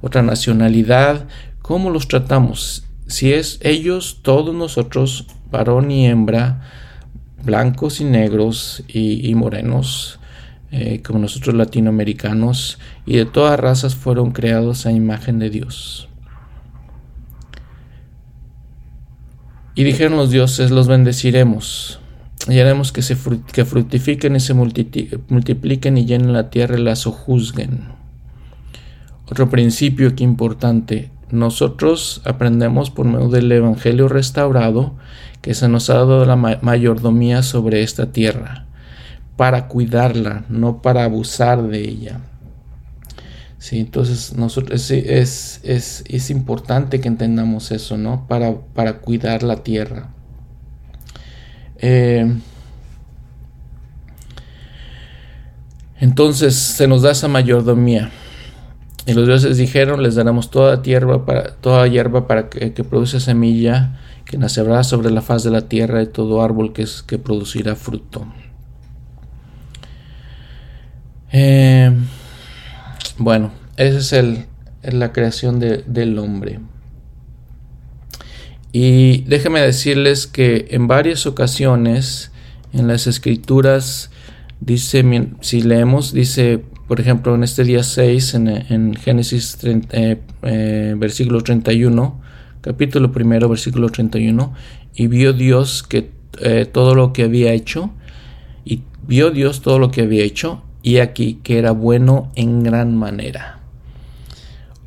[0.00, 1.26] otra nacionalidad,
[1.62, 2.84] cómo los tratamos.
[3.06, 6.60] Si es ellos, todos nosotros, varón y hembra,
[7.44, 10.18] blancos y negros y, morenos,
[10.70, 16.08] eh, como nosotros latinoamericanos, y de todas razas fueron creados a imagen de Dios.
[19.74, 22.00] Y dijeron los dioses, los bendeciremos,
[22.48, 23.16] y haremos que, se
[23.52, 28.00] que fructifiquen y se multipliquen y llenen la tierra y la sojuzguen.
[29.30, 34.94] Otro principio que importante, nosotros aprendemos por medio del Evangelio restaurado
[35.40, 38.66] que se nos ha dado la mayordomía sobre esta tierra,
[39.36, 42.20] para cuidarla, no para abusar de ella.
[43.58, 48.26] Sí, entonces nosotros es, es, es, importante que entendamos eso, ¿no?
[48.26, 50.08] Para, para cuidar la tierra.
[51.76, 52.34] Eh,
[55.98, 58.10] entonces se nos da esa mayordomía.
[59.06, 63.98] Y los dioses dijeron, les daremos toda tierra para, toda hierba para que, produce semilla,
[64.24, 68.26] que nacerá sobre la faz de la tierra y todo árbol que, que producirá fruto.
[71.32, 71.92] Eh,
[73.16, 76.60] bueno, esa es la creación del hombre.
[78.72, 82.30] Y déjenme decirles que en varias ocasiones
[82.72, 84.10] en las escrituras
[84.60, 85.04] dice,
[85.40, 92.20] si leemos, dice, por ejemplo, en este día 6, en, Génesis eh, eh, versículo 31,
[92.62, 94.52] capítulo primero, versículo 31,
[94.96, 97.90] y vio Dios que eh, todo lo que había hecho,
[98.64, 102.96] y vio Dios todo lo que había hecho, y aquí que era bueno en gran
[102.96, 103.60] manera.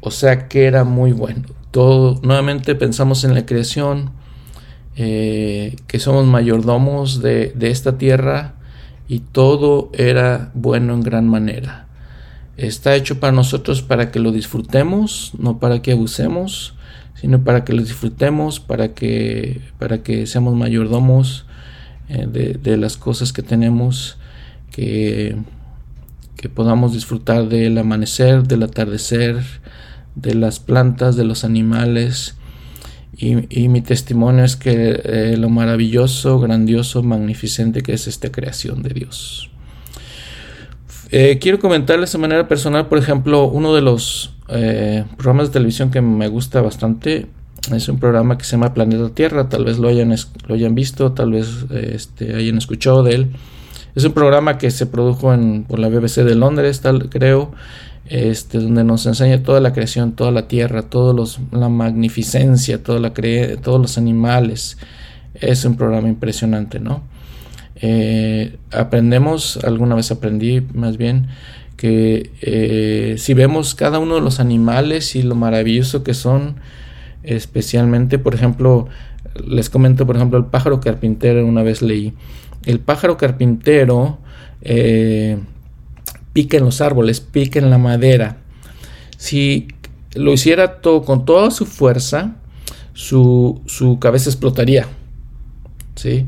[0.01, 1.43] O sea que era muy bueno.
[1.71, 4.11] Todo, nuevamente pensamos en la creación,
[4.97, 8.55] eh, que somos mayordomos de, de, esta tierra
[9.07, 11.83] y todo era bueno en gran manera.
[12.57, 16.75] Está hecho para nosotros para que lo disfrutemos, no para que abusemos,
[17.15, 21.45] sino para que lo disfrutemos, para que, para que seamos mayordomos
[22.09, 24.17] eh, de, las cosas que tenemos,
[24.71, 25.35] que
[26.43, 29.41] que podamos disfrutar del amanecer, del atardecer,
[30.15, 32.35] de las plantas, de los animales.
[33.15, 38.89] Y, mi testimonio es que eh, lo maravilloso, grandioso, magnificente que es esta creación de
[38.89, 39.52] Dios.
[41.15, 45.91] Eh, quiero comentarles de manera personal, por ejemplo, uno de los eh, programas de televisión
[45.91, 47.27] que me gusta bastante
[47.71, 49.47] es un programa que se llama Planeta Tierra.
[49.47, 50.15] Tal vez lo hayan,
[50.47, 53.27] lo hayan visto, tal vez este, hayan escuchado de él.
[53.93, 57.51] Es un programa que se produjo en, por la BBC de Londres, tal, creo,
[58.07, 62.99] este, donde nos enseña toda la creación, toda la tierra, todos los, la magnificencia, toda
[62.99, 63.13] la
[63.61, 64.79] todos los animales.
[65.35, 67.12] Es un programa impresionante, ¿no?
[67.85, 71.27] Eh, aprendemos, alguna vez aprendí más bien,
[71.75, 76.55] que eh, si vemos cada uno de los animales y lo maravilloso que son,
[77.23, 78.87] especialmente, por ejemplo,
[79.45, 82.13] les comento, por ejemplo, el pájaro carpintero, una vez leí
[82.65, 84.19] el pájaro carpintero
[84.61, 85.37] eh,
[86.31, 88.37] pica en los árboles, pica en la madera.
[89.17, 89.67] Si
[90.13, 92.35] lo hiciera todo, con toda su fuerza,
[92.93, 93.61] su,
[93.99, 94.87] cabeza explotaría.
[95.95, 96.27] ¿sí?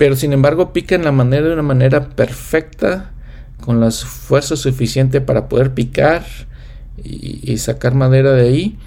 [0.00, 3.10] Pero sin embargo pica en la madera de una manera perfecta,
[3.62, 6.24] con las fuerzas suficientes para poder picar
[7.04, 8.78] y, sacar madera de ahí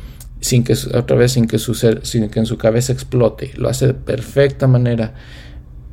[0.42, 3.52] sin que otra vez sin que, su, en su cabeza explote.
[3.58, 5.14] Lo hace de perfecta manera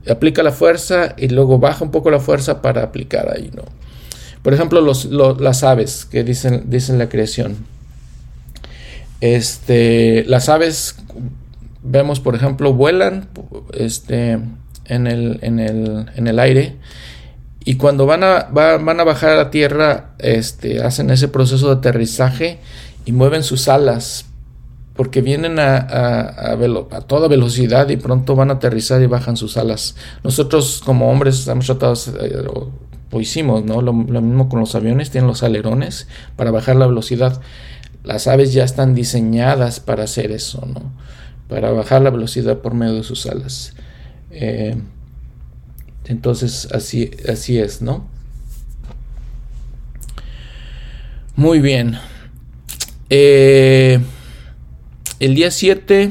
[0.09, 3.65] aplica la fuerza y luego baja un poco la fuerza para aplicar ahí, ¿no?
[4.41, 7.59] Por ejemplo, los, las aves que dicen, dicen la creación.
[9.21, 10.97] Este, las aves,
[11.83, 13.29] vemos, por ejemplo, vuelan
[13.75, 14.39] este,
[14.91, 16.77] en, el, en, el, en el aire
[17.65, 21.75] y cuando van a, van a bajar a la tierra, este, hacen ese proceso de
[21.75, 22.59] aterrizaje
[23.05, 24.27] y mueven sus alas
[24.97, 29.95] porque vienen a, a, toda velocidad y pronto van a aterrizar y bajan sus alas.
[30.25, 32.45] Nosotros como hombres hemos tratado, eh,
[33.13, 33.83] o, hicimos, ¿no?
[33.83, 37.41] Lo, mismo con los aviones, tienen los alerones para bajar la velocidad.
[38.05, 40.93] Las aves ya están diseñadas para hacer eso, ¿no?
[41.49, 43.75] Para bajar la velocidad por medio de sus alas.
[44.31, 44.77] Eh,
[46.05, 48.09] entonces así, así es, ¿no?
[51.37, 51.97] Muy bien.
[53.09, 54.01] Eh,
[55.21, 56.11] el día 7,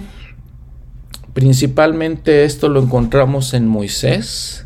[1.34, 4.66] principalmente esto lo encontramos en Moisés,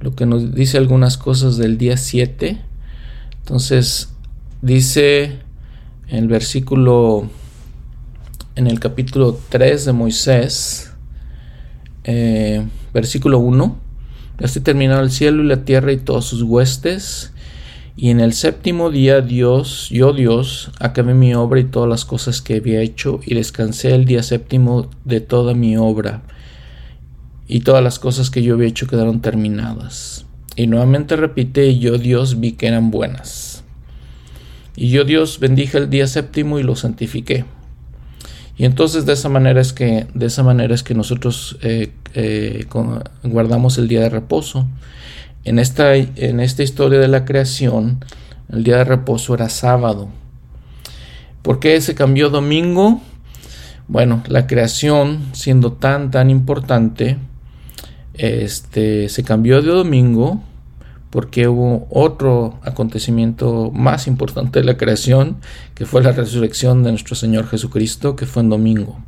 [0.00, 2.60] lo que nos dice algunas cosas del día 7.
[3.40, 4.08] Entonces,
[4.62, 5.40] dice
[6.08, 7.28] en el versículo,
[8.56, 10.93] en el capítulo 3 de Moisés,
[12.04, 13.84] eh, versículo 1,
[14.42, 17.32] Así terminado el cielo y la tierra y todas sus huestes,
[17.96, 22.42] y en el séptimo día Dios, yo Dios, acabé mi obra y todas las cosas
[22.42, 26.22] que había hecho, y descansé el día séptimo de toda mi obra,
[27.46, 30.26] y todas las cosas que yo había hecho quedaron terminadas.
[30.56, 33.62] Y nuevamente repite, yo Dios vi que eran buenas.
[34.74, 37.44] Y yo Dios bendije el día séptimo y lo santifiqué.
[38.56, 42.66] Y entonces de esa manera es que, de esa manera es que nosotros eh, eh,
[43.22, 44.68] guardamos el día de reposo.
[45.44, 48.04] En esta, en esta historia de la creación,
[48.50, 50.08] el día de reposo era sábado.
[51.42, 53.00] ¿Por qué se cambió domingo?
[53.88, 57.18] Bueno, la creación, siendo tan, tan importante,
[58.14, 60.42] este, se cambió de domingo
[61.14, 65.36] porque hubo otro acontecimiento más importante de la creación,
[65.76, 68.98] que fue la resurrección de nuestro Señor Jesucristo, que fue en domingo.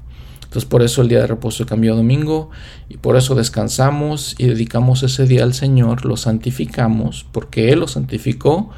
[0.45, 2.51] Entonces por eso el día de reposo cambió a domingo
[2.89, 7.89] y por eso descansamos y dedicamos ese día al Señor, lo santificamos, porque Él lo
[7.89, 8.71] santificó,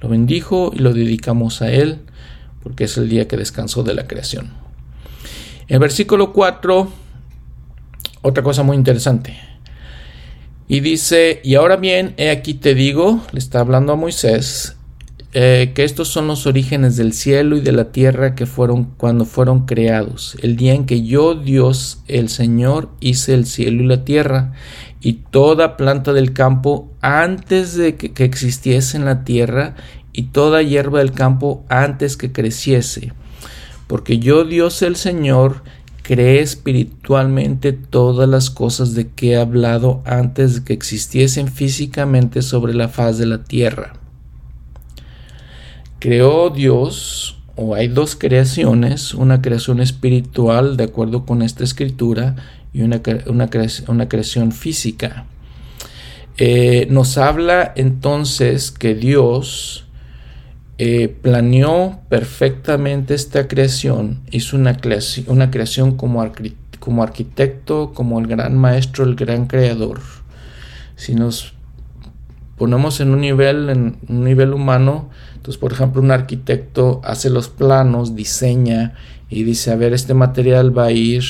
[0.00, 2.02] lo bendijo y lo dedicamos a Él,
[2.62, 4.52] porque es el día que descansó de la creación.
[5.66, 6.88] En versículo 4,
[8.22, 9.47] otra cosa muy interesante.
[10.68, 14.76] Y dice, y ahora bien, he aquí te digo, le está hablando a Moisés,
[15.32, 19.24] eh, que estos son los orígenes del cielo y de la tierra que fueron cuando
[19.24, 24.04] fueron creados, el día en que yo, Dios, el Señor, hice el cielo y la
[24.04, 24.52] tierra,
[25.00, 29.74] y toda planta del campo antes de que, que existiese en la tierra,
[30.12, 33.12] y toda hierba del campo antes que creciese.
[33.86, 35.62] Porque yo, Dios el Señor,
[36.08, 42.72] cree espiritualmente todas las cosas de que he hablado antes de que existiesen físicamente sobre
[42.72, 43.92] la faz de la tierra.
[45.98, 52.36] Creó Dios, o hay dos creaciones, una creación espiritual de acuerdo con esta escritura
[52.72, 53.02] y una,
[54.08, 55.26] creación física.
[56.38, 59.87] Eh, nos habla entonces que Dios
[60.80, 66.22] eh, planeó perfectamente esta creación, hizo una, creación, como,
[67.02, 69.98] arquitecto, como el gran maestro, el gran creador.
[70.94, 71.54] Si nos
[72.56, 77.48] ponemos en un nivel, en un nivel humano, entonces por ejemplo un arquitecto hace los
[77.48, 78.94] planos, diseña
[79.28, 81.24] y dice, a ver, este material va a ir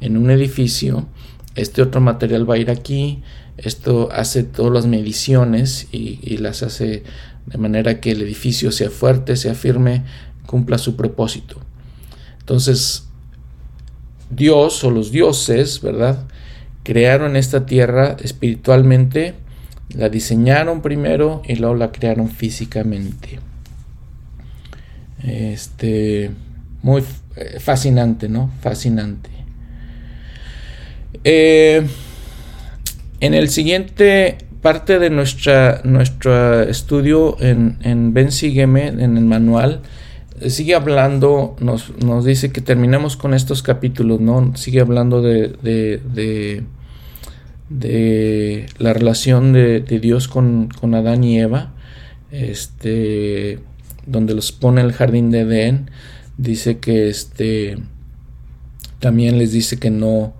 [0.00, 1.08] en un edificio,
[1.56, 3.24] este otro material va a ir aquí,
[3.56, 7.02] esto hace todas las mediciones y las hace
[7.46, 10.02] de manera que el edificio sea fuerte, sea firme,
[10.46, 11.60] cumpla su propósito.
[12.40, 13.04] Entonces,
[14.30, 16.24] Dios o los dioses, ¿verdad?
[16.82, 19.34] Crearon esta tierra espiritualmente,
[19.90, 23.38] la diseñaron primero y luego la crearon físicamente.
[25.22, 26.30] Este,
[26.82, 27.02] muy
[27.36, 28.50] eh, fascinante, ¿no?
[28.60, 29.30] Fascinante.
[31.22, 31.86] Eh,
[33.20, 39.82] en el siguiente parte de nuestra, nuestro estudio en, en Ven Sígueme, en el manual,
[40.48, 44.56] sigue hablando, nos, nos, dice que terminamos con estos capítulos, ¿no?
[44.56, 46.64] Sigue hablando de, de,
[47.68, 51.74] de, la relación de, Dios con, con, Adán y Eva,
[52.30, 53.58] este,
[54.06, 55.90] donde los pone el jardín de Edén,
[56.38, 57.76] dice que este,
[58.98, 60.32] también les dice que no,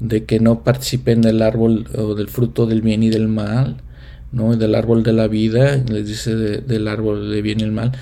[0.00, 3.82] de que no participen del árbol o del fruto del bien y del mal,
[4.32, 4.56] ¿no?
[4.56, 7.92] Del árbol de la vida, les dice del árbol del bien y el mal.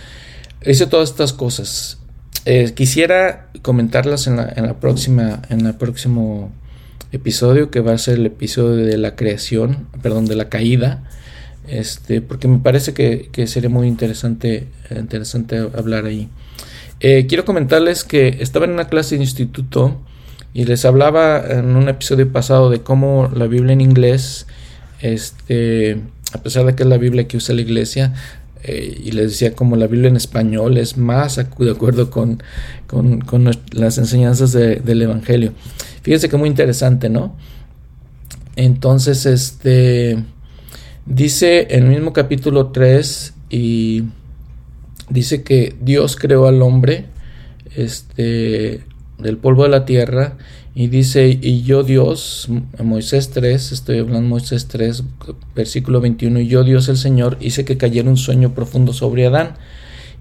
[0.65, 1.99] Dice todas estas cosas.
[2.45, 6.53] Eh, quisiera comentarlas en la, en la próxima, en el próximo
[7.13, 11.03] episodio, que va a ser el episodio de la creación, perdón, de la caída.
[11.69, 16.29] Este, porque me parece que, sería muy interesante, interesante hablar ahí.
[17.01, 20.01] Eh, quiero comentarles que estaba en una clase de instituto
[20.57, 24.47] y les hablaba en un episodio pasado de cómo la Biblia en inglés,
[25.03, 26.01] este,
[26.33, 28.15] a pesar de que es la Biblia que usa la iglesia,
[28.63, 32.43] eh, y les decía como la Biblia en español es más de acuerdo con,
[32.87, 35.53] con, las enseñanzas del Evangelio.
[36.01, 37.37] Fíjense que muy interesante, ¿no?
[38.57, 40.25] Entonces, este
[41.05, 44.05] dice en el mismo capítulo 3 y
[45.11, 47.05] dice que Dios creó al hombre
[47.75, 48.87] este
[49.19, 50.37] del polvo de la tierra
[50.75, 52.49] y dice, y yo Dios,
[52.83, 55.05] Moisés 3, estoy hablando Moisés 3,
[55.55, 59.55] versículo 21, y yo Dios el Señor hice que cayera un sueño profundo sobre Adán,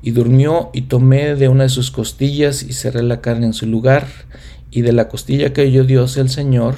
[0.01, 3.65] y durmió y tomé de una de sus costillas y cerré la carne en su
[3.65, 4.07] lugar,
[4.71, 6.75] y de la costilla que yo Dios el Señor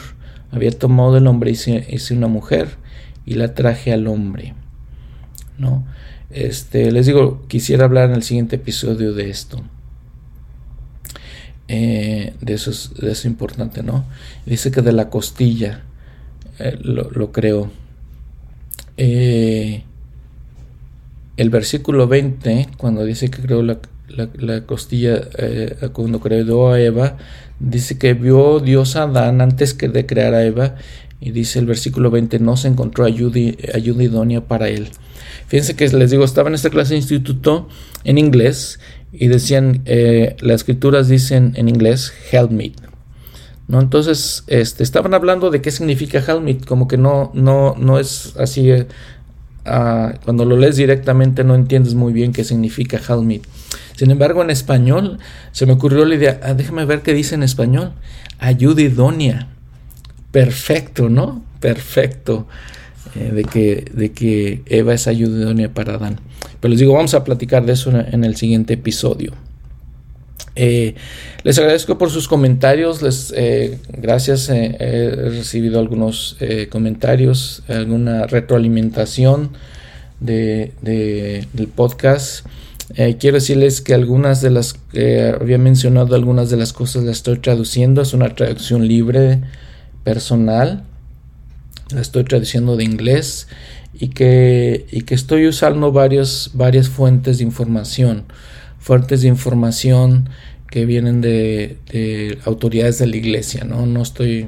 [0.52, 2.70] había tomado del hombre hice, hice una mujer
[3.28, 4.56] y la traje al hombre.
[5.60, 5.86] ¿No?
[6.32, 9.62] Este, les digo, quisiera hablar en el siguiente episodio de esto.
[11.68, 14.06] Eh, de, eso es, importante, ¿no?
[14.46, 15.84] Dice que de la costilla
[16.60, 17.70] eh, lo, lo, creo.
[18.96, 19.84] Eh,
[21.36, 25.28] el versículo 20, cuando dice que creó la, la, costilla,
[25.92, 27.18] cuando creó a Eva,
[27.60, 30.76] dice que vio Dios a Adán antes que de crear a Eva,
[31.20, 33.40] y dice el versículo 20, no se encontró ayuda,
[33.74, 34.90] ayuda idónea para él.
[35.48, 37.70] Fíjense que les digo, estaba en esta clase de instituto
[38.04, 38.80] en inglés
[39.12, 42.74] y decían, eh, las escrituras dicen en inglés, help me.
[43.68, 43.82] ¿No?
[43.82, 48.36] Entonces, este, estaban hablando de qué significa help me, como que no, no, no es
[48.38, 48.88] así, eh,
[49.66, 53.42] ah, cuando lo lees directamente no entiendes muy bien qué significa help me.
[53.96, 55.20] Sin embargo, en español
[55.52, 57.94] se me ocurrió la idea, ah, déjame ver qué dice en español,
[58.40, 59.50] ayuda idónea.
[60.32, 61.44] Perfecto, ¿no?
[61.60, 62.48] Perfecto.
[63.16, 66.20] Eh, de, que, de que Eva es ayuda idónea para Adán.
[66.60, 69.34] Pero les digo, vamos a platicar de eso en el siguiente episodio.
[70.56, 70.96] Eh,
[71.44, 76.38] les agradezco por sus comentarios, les, eh, gracias, he recibido algunos
[76.72, 79.52] comentarios, alguna retroalimentación
[80.20, 82.48] de, del podcast.
[83.20, 87.38] quiero decirles que algunas de las que había mencionado, algunas de las cosas las estoy
[87.38, 89.42] traduciendo, es una traducción libre
[90.04, 90.87] personal
[91.96, 93.48] estoy traduciendo de inglés
[93.94, 98.26] y que, y que estoy usando varios, varias fuentes de información,
[98.80, 100.30] fuentes de información
[100.70, 103.86] que vienen de, de autoridades de la iglesia, ¿no?
[103.86, 104.48] No estoy,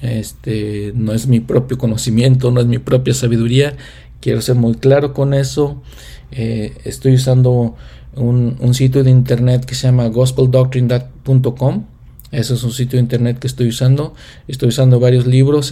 [0.00, 3.76] este, no es mi propio conocimiento, no es mi propia sabiduría,
[4.20, 5.82] quiero ser muy claro con eso.
[6.30, 7.76] Eh, estoy usando
[8.14, 11.84] un, un, sitio de internet que se llama gospeldoctrine.com
[12.32, 14.14] ese es un sitio de internet que estoy usando.
[14.48, 15.70] Estoy usando varios libros.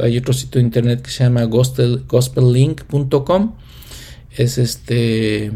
[0.00, 3.54] hay otro sitio de internet que se llama gospellink.com.
[4.34, 5.52] Es este.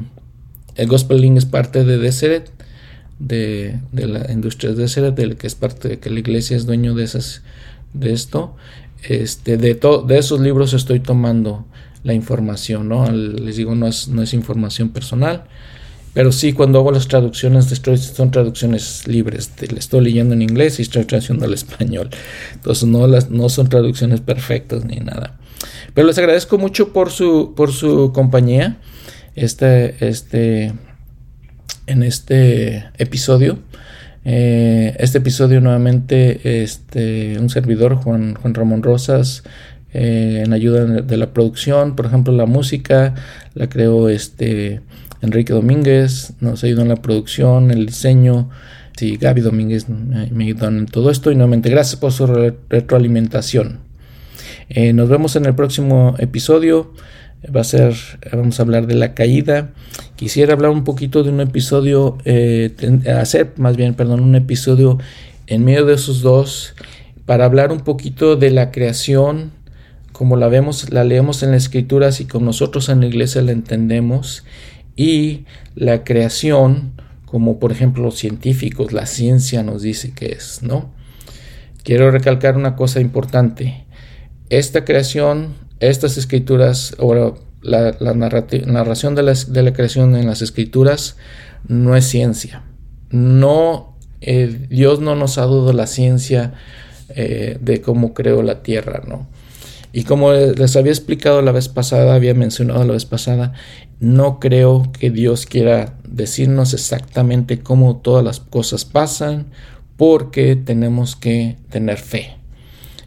[0.77, 2.51] El Gospel Link es parte de Deseret,
[3.19, 6.95] de, la industria de Deseret, del que es parte de que la iglesia es dueño
[6.95, 7.41] de esas
[7.95, 8.55] de esto.
[9.03, 11.65] Este, de, de esos libros estoy tomando
[12.03, 13.11] la información, ¿no?
[13.11, 15.45] Les digo, no es, no es información personal.
[16.13, 19.53] Pero sí, cuando hago las traducciones, son traducciones libres.
[19.61, 22.11] Le estoy leyendo en inglés y estoy traduciendo al español.
[22.55, 25.39] Entonces no, las, no son traducciones perfectas ni nada.
[25.95, 28.79] Pero les agradezco mucho por su, por su compañía
[29.37, 30.73] este, este,
[31.87, 33.59] en este episodio.
[34.25, 39.45] Eh, este episodio nuevamente, este, un servidor, Juan, Juan Ramón Rosas,
[39.93, 43.15] eh, en ayuda de la producción, por ejemplo, la música
[43.55, 44.83] la creo este
[45.23, 48.51] Enrique Domínguez nos ayudó en la producción, el diseño.
[48.97, 53.81] Sí, Gaby Domínguez me ayudó en todo esto y nuevamente gracias por su retroalimentación.
[54.69, 56.93] Eh, nos vemos en el próximo episodio.
[57.55, 57.95] Va a ser,
[58.33, 59.71] vamos a hablar de la caída.
[60.17, 62.73] Quisiera hablar un poquito de un episodio, eh,
[63.19, 64.99] hacer más bien, perdón, un episodio
[65.47, 66.75] en medio de esos dos
[67.27, 69.53] para hablar un poquito de la creación,
[70.13, 73.53] como la vemos, la leemos en las escrituras y con nosotros en la iglesia la
[73.53, 74.45] entendemos
[75.01, 75.47] y
[75.77, 76.93] la creación,
[77.25, 80.93] como por ejemplo los científicos, la ciencia nos dice que es, ¿no?
[81.85, 83.87] Quiero recalcar una cosa importante.
[84.51, 91.17] Esta creación, estas escrituras, o la, narración de la, creación en las escrituras
[91.67, 92.65] no es ciencia.
[93.09, 96.53] No, eh, Dios no nos ha dado la ciencia
[97.09, 99.31] eh, de cómo creó la tierra, ¿no?
[99.93, 103.53] Y como les había explicado la vez pasada, había mencionado la vez pasada,
[103.99, 109.47] no creo que Dios quiera decirnos exactamente cómo todas las cosas pasan,
[109.97, 112.37] porque tenemos que tener fe.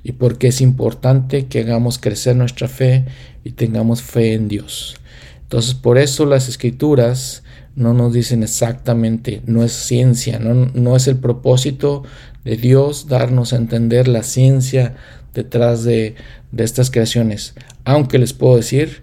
[0.03, 3.05] Y porque es importante que hagamos crecer nuestra fe
[3.43, 4.95] y tengamos fe en Dios.
[5.43, 7.43] Entonces, por eso las escrituras
[7.75, 12.03] no nos dicen exactamente, no es ciencia, no, no es el propósito
[12.43, 14.95] de Dios darnos a entender la ciencia
[15.33, 16.15] detrás de,
[16.51, 17.55] de estas creaciones.
[17.85, 19.01] Aunque les puedo decir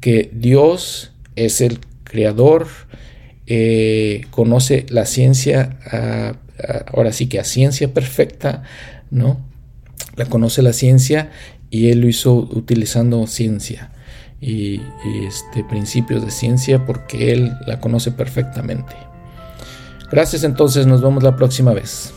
[0.00, 2.66] que Dios es el creador,
[3.46, 5.78] eh, conoce la ciencia,
[6.92, 8.62] ahora sí que a ciencia perfecta,
[9.10, 9.40] ¿no?
[10.16, 11.30] La conoce la ciencia
[11.70, 13.90] y él lo hizo utilizando ciencia
[14.40, 14.80] y,
[15.26, 18.94] este, principios de ciencia porque él la conoce perfectamente.
[20.10, 22.12] Gracias entonces, nos vemos la próxima vez.